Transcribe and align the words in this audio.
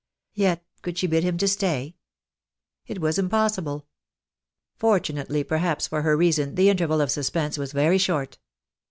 Yet, 0.33 0.65
could 0.81 0.97
she 0.97 1.05
bid 1.05 1.23
him 1.23 1.37
stay? 1.37 1.95
It 2.87 2.99
was 2.99 3.19
impossible. 3.19 3.85
Fortunately 4.75 5.43
perhaps 5.43 5.85
for 5.85 6.01
her 6.01 6.17
reason 6.17 6.55
the 6.55 6.69
inter 6.69 6.87
val 6.87 7.01
of 7.01 7.11
suspense 7.11 7.55
was 7.55 7.71
very 7.71 7.99
short. 7.99 8.39